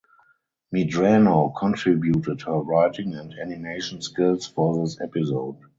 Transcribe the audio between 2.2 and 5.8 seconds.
her writing and animation skills for this episode.